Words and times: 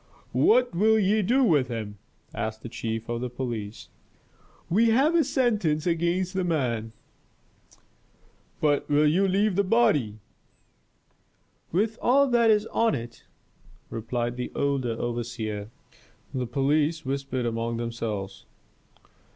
"What 0.33 0.73
will 0.73 0.97
ye 0.97 1.21
do 1.21 1.43
with 1.43 1.67
him?" 1.67 1.99
asked 2.33 2.63
the 2.63 2.69
chief 2.69 3.07
of 3.07 3.35
police. 3.35 3.87
"We 4.67 4.89
have 4.89 5.13
a 5.13 5.23
sentence 5.23 5.85
against 5.85 6.33
the 6.33 6.43
man." 6.43 6.91
"But 8.59 8.89
will 8.89 9.05
ye 9.05 9.19
leave 9.21 9.55
the 9.55 9.63
body?" 9.63 10.17
"With 11.71 11.99
all 12.01 12.25
that 12.29 12.49
is 12.49 12.65
on 12.71 12.95
it," 12.95 13.25
replied 13.91 14.37
the 14.37 14.51
elder 14.55 14.93
overseer. 14.99 15.69
The 16.33 16.47
police 16.47 17.05
whispered 17.05 17.45
among 17.45 17.77
themselves. 17.77 18.47